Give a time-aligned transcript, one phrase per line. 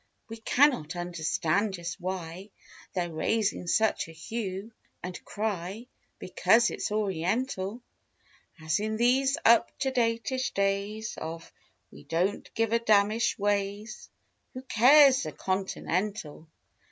[0.29, 2.49] We cannot understand just why
[2.95, 4.71] They're raising such a hue
[5.03, 5.85] and cry
[6.17, 7.83] Because it's Oriental;
[8.59, 11.53] As in these up to datish days Of
[11.91, 14.09] we don't give a damish ways—
[14.55, 16.47] Who cares a continental?